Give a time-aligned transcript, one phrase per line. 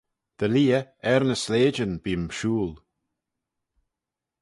[0.37, 2.73] Dy leah er ny sleityn bee'm shooyl.